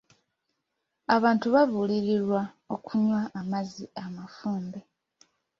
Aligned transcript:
Abantu 1.15 1.45
baabuulirirwa 1.53 2.41
okunywa 2.75 3.19
amazzi 3.39 3.85
amafumbe. 4.03 4.79